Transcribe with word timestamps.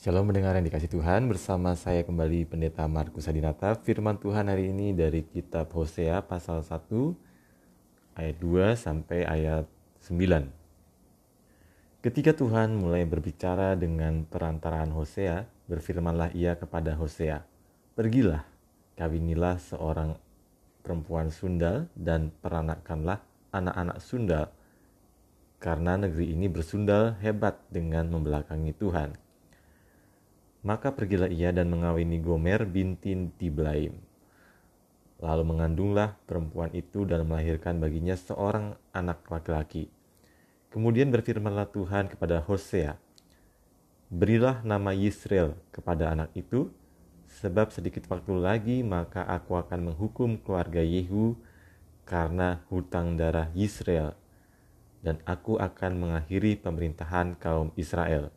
Shalom 0.00 0.32
mendengar 0.32 0.56
yang 0.56 0.64
dikasih 0.64 0.96
Tuhan 0.96 1.28
bersama 1.28 1.76
saya 1.76 2.00
kembali 2.00 2.48
Pendeta 2.48 2.88
Markus 2.88 3.28
Adinata. 3.28 3.76
Firman 3.76 4.16
Tuhan 4.16 4.48
hari 4.48 4.72
ini 4.72 4.96
dari 4.96 5.20
kitab 5.20 5.68
Hosea 5.76 6.24
pasal 6.24 6.64
1 6.64 6.88
ayat 8.16 8.36
2 8.40 8.80
sampai 8.80 9.28
ayat 9.28 9.68
9 10.08 12.00
Ketika 12.00 12.32
Tuhan 12.32 12.80
mulai 12.80 13.04
berbicara 13.04 13.76
dengan 13.76 14.24
perantaraan 14.24 14.88
Hosea 14.96 15.44
Berfirmanlah 15.68 16.32
ia 16.32 16.56
kepada 16.56 16.96
Hosea 16.96 17.44
Pergilah, 17.92 18.48
kawinilah 18.96 19.60
seorang 19.60 20.16
perempuan 20.80 21.28
sundal 21.28 21.92
dan 21.92 22.32
peranakanlah 22.40 23.20
anak-anak 23.52 24.00
sundal 24.00 24.48
karena 25.60 26.00
negeri 26.00 26.32
ini 26.32 26.48
bersundal 26.48 27.20
hebat 27.20 27.60
dengan 27.68 28.08
membelakangi 28.08 28.72
Tuhan 28.80 29.28
maka 30.60 30.92
pergilah 30.92 31.32
ia 31.32 31.52
dan 31.56 31.72
mengawini 31.72 32.20
Gomer 32.20 32.68
binti 32.68 33.16
Diblaim. 33.40 33.96
Lalu 35.20 35.44
mengandunglah 35.44 36.16
perempuan 36.24 36.72
itu 36.72 37.04
dan 37.04 37.28
melahirkan 37.28 37.76
baginya 37.76 38.16
seorang 38.16 38.76
anak 38.92 39.24
laki-laki. 39.28 39.92
Kemudian 40.72 41.12
berfirmanlah 41.12 41.68
Tuhan 41.72 42.08
kepada 42.08 42.40
Hosea, 42.44 42.96
Berilah 44.10 44.64
nama 44.66 44.90
Yisrael 44.90 45.54
kepada 45.70 46.10
anak 46.10 46.34
itu, 46.34 46.72
sebab 47.30 47.70
sedikit 47.70 48.10
waktu 48.10 48.34
lagi 48.34 48.76
maka 48.82 49.22
aku 49.22 49.54
akan 49.54 49.92
menghukum 49.92 50.34
keluarga 50.34 50.82
Yehu 50.82 51.38
karena 52.08 52.58
hutang 52.72 53.14
darah 53.14 53.54
Yisrael, 53.54 54.18
dan 55.06 55.22
aku 55.22 55.62
akan 55.62 55.94
mengakhiri 55.94 56.58
pemerintahan 56.58 57.38
kaum 57.38 57.70
Israel 57.78 58.34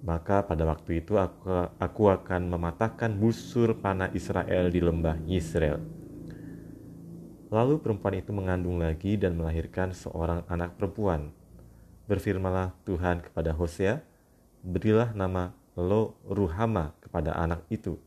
maka 0.00 0.40
pada 0.40 0.64
waktu 0.64 1.04
itu 1.04 1.20
aku, 1.20 1.68
aku 1.76 2.02
akan 2.08 2.48
mematahkan 2.48 3.12
busur 3.12 3.76
panah 3.76 4.08
Israel 4.16 4.72
di 4.72 4.80
lembah 4.80 5.20
Israel. 5.28 5.80
Lalu 7.52 7.82
perempuan 7.82 8.16
itu 8.16 8.30
mengandung 8.32 8.80
lagi 8.80 9.20
dan 9.20 9.36
melahirkan 9.36 9.92
seorang 9.92 10.46
anak 10.48 10.78
perempuan. 10.80 11.34
Berfirmalah 12.08 12.72
Tuhan 12.88 13.20
kepada 13.20 13.52
Hosea, 13.52 14.00
berilah 14.64 15.12
nama 15.12 15.52
Lo 15.76 16.16
Ruhama 16.26 16.96
kepada 17.02 17.36
anak 17.36 17.66
itu, 17.70 17.98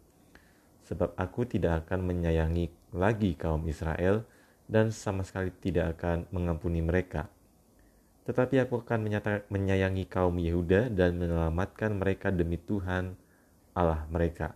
sebab 0.88 1.14
aku 1.16 1.47
tidak 1.47 1.86
akan 1.88 2.03
menyayangi 2.03 2.71
lagi 2.91 3.36
kaum 3.36 3.64
Israel 3.69 4.25
dan 4.67 4.91
sama 4.91 5.23
sekali 5.27 5.52
tidak 5.59 5.99
akan 5.99 6.27
mengampuni 6.31 6.80
mereka 6.80 7.27
tetapi 8.23 8.63
aku 8.63 8.83
akan 8.88 9.11
menyayangi 9.52 10.07
kaum 10.07 10.39
Yehuda 10.39 10.88
dan 10.91 11.19
menyelamatkan 11.19 11.99
mereka 11.99 12.31
demi 12.31 12.55
Tuhan 12.55 13.19
Allah 13.75 14.07
mereka. 14.07 14.55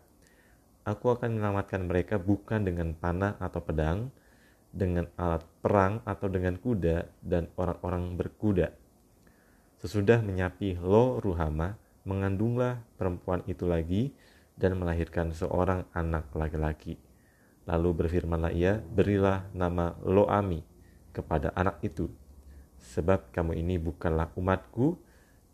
Aku 0.88 1.12
akan 1.12 1.36
menyelamatkan 1.36 1.84
mereka 1.84 2.16
bukan 2.16 2.64
dengan 2.64 2.96
panah 2.96 3.36
atau 3.44 3.60
pedang, 3.60 4.08
dengan 4.72 5.12
alat 5.20 5.44
perang 5.60 6.00
atau 6.08 6.32
dengan 6.32 6.56
kuda 6.56 7.12
dan 7.20 7.52
orang-orang 7.60 8.16
berkuda. 8.16 8.72
Sesudah 9.84 10.24
menyapi 10.24 10.80
Lo 10.80 11.20
Ruhama, 11.20 11.76
mengandunglah 12.08 12.80
perempuan 12.96 13.44
itu 13.52 13.68
lagi 13.68 14.16
dan 14.56 14.80
melahirkan 14.80 15.36
seorang 15.36 15.84
anak 15.92 16.32
laki-laki. 16.32 16.96
Lalu 17.68 18.06
berfirmanlah 18.06 18.56
ia, 18.56 18.80
berilah 18.80 19.44
nama 19.52 19.92
Lo 20.08 20.24
Ami 20.32 20.64
kepada 21.12 21.52
anak 21.52 21.84
itu, 21.84 22.08
sebab 22.88 23.36
kamu 23.36 23.60
ini 23.60 23.76
bukanlah 23.76 24.32
umatku 24.40 24.96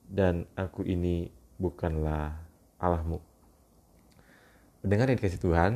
dan 0.06 0.46
aku 0.54 0.86
ini 0.86 1.34
bukanlah 1.58 2.38
Allahmu. 2.78 3.18
Mendengar 4.86 5.10
yang 5.10 5.18
dikasih 5.18 5.42
Tuhan, 5.42 5.74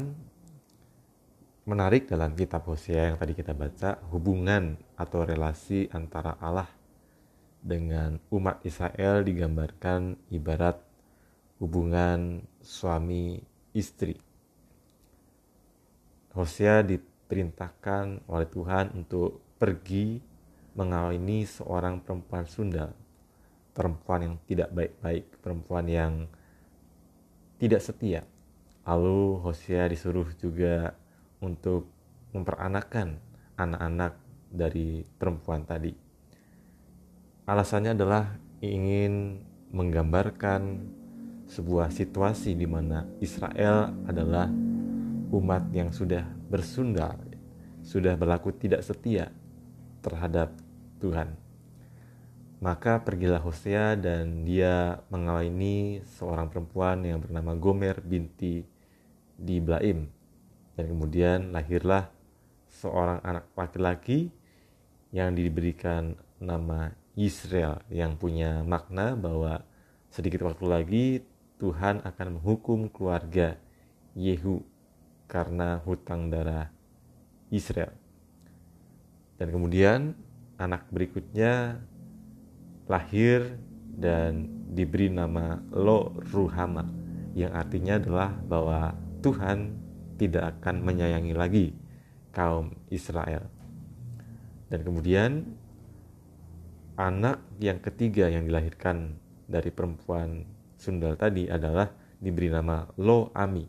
menarik 1.66 2.05
dalam 2.05 2.35
kitab 2.38 2.67
Hosea 2.67 3.09
yang 3.09 3.18
tadi 3.18 3.34
kita 3.34 3.56
baca, 3.57 3.97
hubungan 4.13 4.78
atau 5.00 5.23
relasi 5.23 5.90
antara 5.90 6.35
Allah 6.38 6.68
dengan 7.63 8.22
umat 8.29 8.62
Israel 8.63 9.25
digambarkan 9.25 10.16
ibarat 10.31 10.78
hubungan 11.57 12.45
suami 12.62 13.41
istri. 13.74 14.16
Hosea 16.38 16.85
diperintahkan 16.85 18.29
oleh 18.29 18.47
Tuhan 18.47 18.94
untuk 18.94 19.41
pergi 19.57 20.22
mengawini 20.77 21.43
seorang 21.43 21.99
perempuan 22.05 22.45
Sunda, 22.45 22.93
perempuan 23.73 24.21
yang 24.21 24.35
tidak 24.45 24.69
baik-baik, 24.69 25.25
perempuan 25.41 25.85
yang 25.89 26.13
tidak 27.57 27.81
setia. 27.81 28.21
Lalu 28.85 29.41
Hosea 29.41 29.89
disuruh 29.89 30.29
juga 30.38 30.93
untuk 31.41 31.89
memperanakan 32.31 33.17
anak-anak 33.57 34.13
dari 34.53 35.01
perempuan 35.17 35.65
tadi. 35.65 35.91
Alasannya 37.49 37.97
adalah 37.97 38.38
ingin 38.61 39.41
menggambarkan 39.73 40.94
sebuah 41.47 41.89
situasi 41.91 42.53
di 42.53 42.67
mana 42.69 43.07
Israel 43.23 43.91
adalah 44.05 44.51
umat 45.31 45.67
yang 45.73 45.91
sudah 45.91 46.23
bersundal, 46.47 47.17
sudah 47.83 48.15
berlaku 48.15 48.51
tidak 48.55 48.83
setia 48.83 49.31
terhadap 50.03 50.51
Tuhan. 50.97 51.34
Maka 52.58 53.06
pergilah 53.06 53.38
Hosea 53.38 53.94
dan 53.94 54.41
dia 54.41 55.06
mengawini 55.13 56.02
seorang 56.18 56.50
perempuan 56.50 57.06
yang 57.06 57.22
bernama 57.22 57.53
Gomer 57.53 58.02
binti 58.02 58.66
Diblaim. 59.38 60.09
Dan 60.74 60.86
kemudian 60.90 61.53
lahirlah 61.53 62.09
seorang 62.69 63.22
anak 63.22 63.46
laki-laki 63.53 64.34
yang 65.13 65.38
diberikan 65.38 66.18
nama 66.41 66.94
Israel 67.18 67.81
yang 67.90 68.18
punya 68.18 68.62
makna 68.62 69.18
bahwa 69.18 69.66
sedikit 70.13 70.46
waktu 70.46 70.66
lagi 70.66 71.06
Tuhan 71.57 72.06
akan 72.06 72.38
menghukum 72.38 72.90
keluarga 72.94 73.57
Yehu 74.13 74.62
karena 75.25 75.81
hutang 75.81 76.30
darah 76.30 76.69
Israel. 77.50 77.94
Dan 79.38 79.53
kemudian 79.53 80.18
anak 80.57 80.90
berikutnya 80.90 81.81
lahir 82.90 83.57
dan 83.97 84.50
diberi 84.73 85.09
nama 85.09 85.62
Lo 85.73 86.13
Ruhama 86.34 86.85
yang 87.38 87.53
artinya 87.53 88.01
adalah 88.01 88.34
bahwa 88.34 88.97
Tuhan 89.22 89.78
tidak 90.18 90.57
akan 90.57 90.81
menyayangi 90.81 91.34
lagi 91.38 91.66
kaum 92.34 92.73
Israel. 92.90 93.45
Dan 94.68 94.81
kemudian 94.81 95.45
anak 96.97 97.39
yang 97.62 97.78
ketiga 97.78 98.28
yang 98.28 98.50
dilahirkan 98.50 99.16
dari 99.45 99.69
perempuan 99.69 100.44
Sundal 100.78 101.18
tadi 101.18 101.50
adalah 101.50 101.89
diberi 102.22 102.53
nama 102.53 102.85
Lo 103.01 103.34
Ami. 103.34 103.66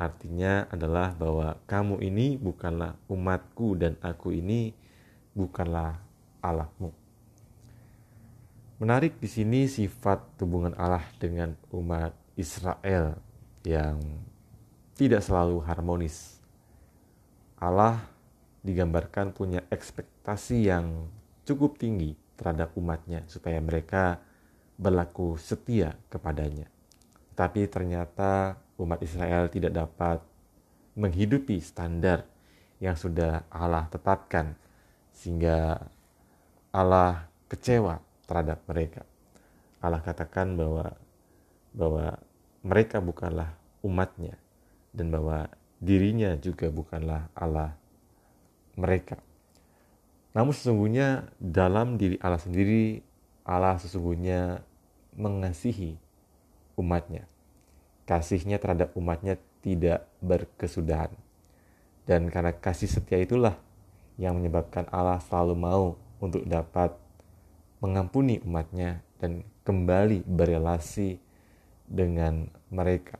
Artinya 0.00 0.64
adalah 0.72 1.12
bahwa 1.12 1.60
kamu 1.68 2.00
ini 2.00 2.40
bukanlah 2.40 2.96
umatku 3.12 3.76
dan 3.76 4.00
aku 4.00 4.32
ini 4.32 4.72
bukanlah 5.36 6.00
Allahmu. 6.40 6.92
Menarik 8.80 9.20
di 9.20 9.28
sini 9.28 9.68
sifat 9.68 10.40
hubungan 10.40 10.72
Allah 10.80 11.04
dengan 11.20 11.52
umat 11.68 12.16
Israel 12.36 13.20
yang 13.64 14.00
tidak 14.96 15.20
selalu 15.20 15.60
harmonis. 15.64 16.40
Allah 17.60 18.00
digambarkan 18.64 19.36
punya 19.36 19.60
ekspektasi 19.68 20.68
yang 20.68 21.12
cukup 21.44 21.76
tinggi 21.76 22.16
terhadap 22.40 22.72
umatnya 22.76 23.24
supaya 23.28 23.60
mereka 23.60 24.20
berlaku 24.80 25.36
setia 25.36 25.92
kepadanya. 26.08 26.72
Tapi 27.36 27.68
ternyata 27.68 28.56
umat 28.80 29.04
Israel 29.04 29.52
tidak 29.52 29.76
dapat 29.76 30.24
menghidupi 30.96 31.60
standar 31.60 32.24
yang 32.80 32.96
sudah 32.96 33.44
Allah 33.52 33.84
tetapkan 33.92 34.56
sehingga 35.12 35.84
Allah 36.70 37.26
kecewa 37.50 37.98
terhadap 38.30 38.62
mereka. 38.70 39.02
Allah 39.82 39.98
katakan 40.02 40.54
bahwa 40.54 40.94
bahwa 41.74 42.18
mereka 42.62 43.02
bukanlah 43.02 43.54
umatnya 43.80 44.36
dan 44.94 45.10
bahwa 45.10 45.50
dirinya 45.80 46.36
juga 46.36 46.68
bukanlah 46.68 47.26
Allah 47.32 47.74
mereka. 48.76 49.18
Namun 50.30 50.54
sesungguhnya 50.54 51.26
dalam 51.42 51.98
diri 51.98 52.20
Allah 52.22 52.38
sendiri 52.38 53.02
Allah 53.42 53.80
sesungguhnya 53.82 54.62
mengasihi 55.18 55.98
umatnya. 56.78 57.26
Kasihnya 58.06 58.62
terhadap 58.62 58.94
umatnya 58.94 59.38
tidak 59.62 60.06
berkesudahan. 60.22 61.10
Dan 62.06 62.30
karena 62.30 62.54
kasih 62.54 62.90
setia 62.90 63.18
itulah 63.18 63.54
yang 64.18 64.38
menyebabkan 64.38 64.86
Allah 64.90 65.18
selalu 65.22 65.54
mau 65.54 65.84
untuk 66.20 66.44
dapat 66.44 66.94
mengampuni 67.80 68.38
umatnya 68.44 69.00
dan 69.18 69.42
kembali 69.64 70.22
berelasi 70.28 71.16
dengan 71.88 72.46
mereka. 72.68 73.18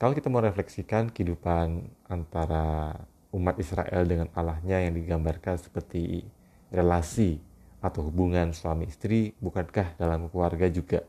Kalau 0.00 0.16
kita 0.16 0.32
mau 0.32 0.40
refleksikan 0.40 1.12
kehidupan 1.12 1.84
antara 2.08 2.96
umat 3.36 3.60
Israel 3.60 4.02
dengan 4.08 4.32
Allahnya 4.32 4.88
yang 4.88 4.96
digambarkan 4.96 5.60
seperti 5.60 6.24
relasi 6.72 7.36
atau 7.84 8.08
hubungan 8.08 8.56
suami 8.56 8.88
istri, 8.88 9.36
bukankah 9.38 10.00
dalam 10.00 10.32
keluarga 10.32 10.66
juga 10.72 11.04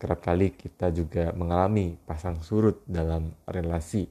kerap 0.00 0.18
kali 0.18 0.50
kita 0.50 0.90
juga 0.90 1.30
mengalami 1.30 1.94
pasang 2.08 2.42
surut 2.42 2.82
dalam 2.90 3.30
relasi. 3.46 4.10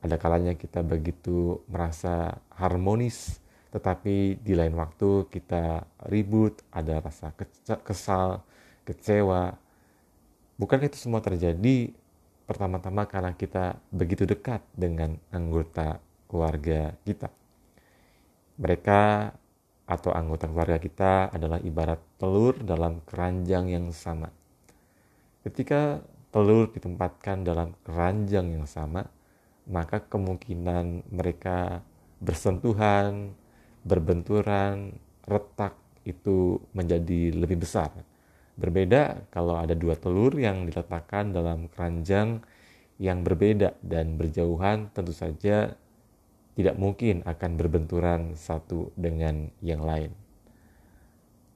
Ada 0.00 0.16
kalanya 0.16 0.54
kita 0.54 0.86
begitu 0.86 1.66
merasa 1.66 2.38
harmonis, 2.54 3.42
tetapi 3.70 4.42
di 4.42 4.52
lain 4.58 4.74
waktu 4.74 5.30
kita 5.30 5.86
ribut, 6.10 6.58
ada 6.74 6.98
rasa 6.98 7.30
kesal, 7.86 8.42
kecewa. 8.82 9.54
Bukan 10.58 10.82
itu 10.82 10.98
semua 10.98 11.22
terjadi 11.22 11.94
pertama-tama 12.50 13.06
karena 13.06 13.30
kita 13.38 13.78
begitu 13.94 14.26
dekat 14.26 14.58
dengan 14.74 15.14
anggota 15.30 16.02
keluarga 16.26 16.98
kita. 17.06 17.30
Mereka 18.58 19.32
atau 19.86 20.10
anggota 20.14 20.50
keluarga 20.50 20.78
kita 20.78 21.12
adalah 21.30 21.62
ibarat 21.62 22.02
telur 22.18 22.58
dalam 22.58 23.02
keranjang 23.06 23.70
yang 23.70 23.86
sama. 23.94 24.30
Ketika 25.46 26.02
telur 26.34 26.70
ditempatkan 26.70 27.42
dalam 27.42 27.74
keranjang 27.86 28.54
yang 28.54 28.66
sama, 28.66 29.06
maka 29.70 30.02
kemungkinan 30.02 31.10
mereka 31.10 31.82
bersentuhan, 32.20 33.32
berbenturan, 33.84 34.94
retak 35.24 35.76
itu 36.04 36.60
menjadi 36.72 37.34
lebih 37.36 37.60
besar. 37.62 37.92
Berbeda 38.56 39.30
kalau 39.32 39.56
ada 39.56 39.72
dua 39.72 39.96
telur 39.96 40.36
yang 40.36 40.68
diletakkan 40.68 41.32
dalam 41.32 41.68
keranjang 41.72 42.44
yang 43.00 43.24
berbeda 43.24 43.80
dan 43.80 44.20
berjauhan 44.20 44.92
tentu 44.92 45.16
saja 45.16 45.72
tidak 46.52 46.76
mungkin 46.76 47.24
akan 47.24 47.56
berbenturan 47.56 48.36
satu 48.36 48.92
dengan 48.98 49.48
yang 49.64 49.80
lain. 49.80 50.12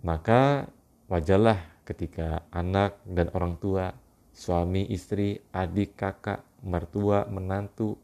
Maka 0.00 0.64
wajarlah 1.12 1.60
ketika 1.84 2.48
anak 2.48 2.96
dan 3.04 3.28
orang 3.36 3.60
tua, 3.60 3.92
suami, 4.32 4.88
istri, 4.88 5.40
adik, 5.52 6.00
kakak, 6.00 6.40
mertua, 6.64 7.28
menantu, 7.28 8.00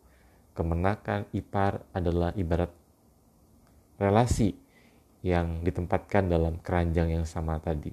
kemenakan, 0.53 1.25
ipar 1.33 1.81
adalah 1.97 2.37
ibarat 2.37 2.69
relasi 4.01 4.57
yang 5.21 5.61
ditempatkan 5.61 6.33
dalam 6.33 6.57
keranjang 6.65 7.13
yang 7.13 7.29
sama 7.29 7.61
tadi. 7.61 7.93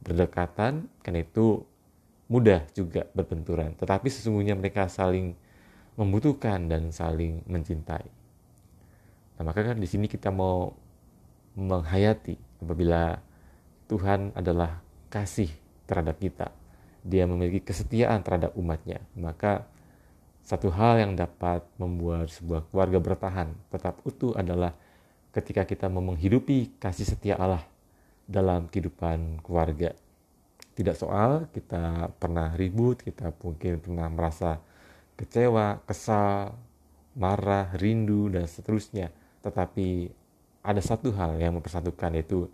Berdekatan, 0.00 0.86
kan 1.02 1.14
itu 1.18 1.66
mudah 2.30 2.62
juga 2.70 3.10
berbenturan. 3.10 3.74
Tetapi 3.74 4.06
sesungguhnya 4.06 4.54
mereka 4.54 4.86
saling 4.86 5.34
membutuhkan 5.98 6.70
dan 6.70 6.94
saling 6.94 7.42
mencintai. 7.50 8.06
Nah, 9.36 9.42
maka 9.42 9.60
kan 9.66 9.76
di 9.76 9.88
sini 9.90 10.06
kita 10.06 10.30
mau 10.30 10.70
menghayati 11.58 12.62
apabila 12.62 13.18
Tuhan 13.90 14.30
adalah 14.38 14.78
kasih 15.10 15.50
terhadap 15.90 16.22
kita. 16.22 16.54
Dia 17.02 17.26
memiliki 17.26 17.58
kesetiaan 17.66 18.22
terhadap 18.22 18.54
umatnya. 18.54 19.02
Maka 19.18 19.66
satu 20.46 20.70
hal 20.70 21.02
yang 21.02 21.12
dapat 21.18 21.66
membuat 21.76 22.30
sebuah 22.30 22.70
keluarga 22.70 22.98
bertahan 23.02 23.50
tetap 23.68 23.98
utuh 24.06 24.32
adalah 24.38 24.72
ketika 25.30 25.66
kita 25.66 25.86
mau 25.86 26.02
menghidupi 26.02 26.78
kasih 26.82 27.06
setia 27.06 27.34
Allah 27.38 27.62
dalam 28.26 28.66
kehidupan 28.70 29.42
keluarga. 29.42 29.94
Tidak 30.74 30.96
soal 30.96 31.50
kita 31.50 32.14
pernah 32.16 32.54
ribut, 32.54 33.02
kita 33.02 33.34
mungkin 33.42 33.82
pernah 33.82 34.06
merasa 34.08 34.62
kecewa, 35.18 35.82
kesal, 35.84 36.54
marah, 37.18 37.74
rindu, 37.76 38.30
dan 38.32 38.46
seterusnya 38.46 39.12
tetapi 39.40 40.12
ada 40.60 40.80
satu 40.84 41.12
hal 41.16 41.40
yang 41.40 41.56
mempersatukan 41.56 42.12
yaitu 42.12 42.48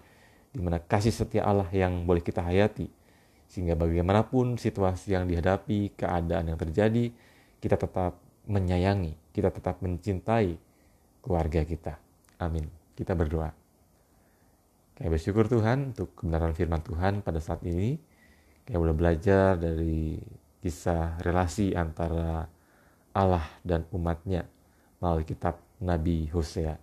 di 0.55 0.63
mana 0.63 0.79
kasih 0.79 1.11
setia 1.13 1.43
Allah 1.43 1.67
yang 1.75 2.07
boleh 2.07 2.23
kita 2.23 2.41
hayati 2.41 2.87
sehingga 3.51 3.79
bagaimanapun 3.79 4.59
situasi 4.59 5.15
yang 5.15 5.31
dihadapi, 5.31 5.95
keadaan 5.95 6.51
yang 6.51 6.59
terjadi, 6.59 7.15
kita 7.63 7.79
tetap 7.79 8.19
menyayangi, 8.47 9.15
kita 9.31 9.55
tetap 9.55 9.79
mencintai 9.83 10.59
keluarga 11.23 11.63
kita. 11.63 11.95
Amin. 12.41 12.69
Kita 12.97 13.17
berdoa. 13.17 13.53
Kayak 14.97 15.13
bersyukur 15.21 15.45
Tuhan 15.49 15.93
untuk 15.93 16.17
kebenaran 16.17 16.57
firman 16.57 16.81
Tuhan 16.81 17.21
pada 17.21 17.41
saat 17.41 17.61
ini. 17.65 18.01
Kayak 18.65 18.81
boleh 18.81 18.97
belajar 18.97 19.61
dari 19.61 20.17
kisah 20.65 21.21
relasi 21.21 21.77
antara 21.77 22.49
Allah 23.13 23.47
dan 23.63 23.85
umatnya 23.93 24.49
melalui 25.01 25.29
kitab 25.29 25.61
Nabi 25.81 26.29
Hosea. 26.33 26.77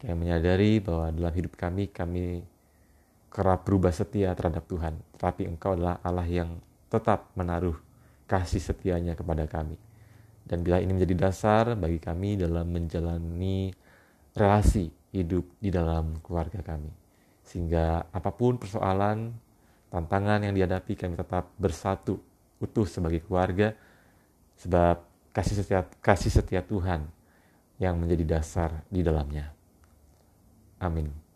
Kayak 0.00 0.16
menyadari 0.16 0.80
bahwa 0.80 1.12
dalam 1.12 1.34
hidup 1.34 1.58
kami, 1.58 1.90
kami 1.92 2.40
kerap 3.30 3.66
berubah 3.68 3.92
setia 3.92 4.32
terhadap 4.32 4.64
Tuhan. 4.66 4.96
Tetapi 5.18 5.46
Engkau 5.46 5.76
adalah 5.76 6.00
Allah 6.02 6.26
yang 6.26 6.58
tetap 6.90 7.30
menaruh 7.38 7.78
kasih 8.26 8.62
setianya 8.62 9.14
kepada 9.14 9.46
kami. 9.46 9.78
Dan 10.46 10.66
bila 10.66 10.82
ini 10.82 10.90
menjadi 10.94 11.30
dasar 11.30 11.78
bagi 11.78 12.02
kami 12.02 12.34
dalam 12.38 12.66
menjalani 12.66 13.70
relasi 14.34 14.90
hidup 15.10 15.46
di 15.58 15.70
dalam 15.70 16.18
keluarga 16.22 16.62
kami. 16.62 16.90
Sehingga 17.42 18.06
apa 18.10 18.30
pun 18.30 18.56
persoalan, 18.56 19.34
tantangan 19.90 20.46
yang 20.46 20.54
dihadapi 20.54 20.94
kami 20.94 21.18
tetap 21.18 21.50
bersatu 21.58 22.22
utuh 22.62 22.86
sebagai 22.86 23.24
keluarga 23.24 23.74
sebab 24.60 25.02
kasih 25.32 25.64
setia 25.64 25.80
kasih 26.04 26.30
setia 26.30 26.60
Tuhan 26.60 27.08
yang 27.80 27.96
menjadi 27.96 28.38
dasar 28.38 28.84
di 28.92 29.00
dalamnya. 29.00 29.50
Amin. 30.78 31.29